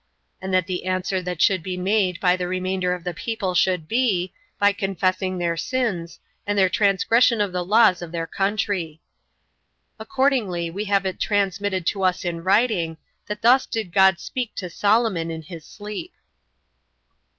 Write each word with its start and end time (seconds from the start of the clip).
and 0.41 0.51
that 0.51 0.65
the 0.65 0.85
answer 0.87 1.21
that 1.21 1.43
should 1.43 1.61
be 1.61 1.77
made 1.77 2.19
by 2.19 2.35
the 2.35 2.47
remainder 2.47 2.91
of 2.95 3.03
the 3.03 3.13
people 3.13 3.53
should 3.53 3.87
be, 3.87 4.33
by 4.57 4.73
confessing 4.73 5.37
their 5.37 5.55
sins, 5.55 6.19
and 6.47 6.57
their 6.57 6.69
transgression 6.71 7.39
of 7.39 7.51
the 7.51 7.63
laws 7.63 8.01
of 8.01 8.11
their 8.11 8.25
country. 8.25 8.99
Accordingly 9.99 10.71
we 10.71 10.85
have 10.85 11.05
it 11.05 11.19
transmitted 11.19 11.85
to 11.85 12.03
us 12.03 12.25
in 12.25 12.43
writing, 12.43 12.97
that 13.27 13.43
thus 13.43 13.67
did 13.67 13.93
God 13.93 14.19
speak 14.19 14.55
to 14.55 14.71
Solomon 14.71 15.29
in 15.29 15.43
his 15.43 15.67
sleep. 15.67 16.13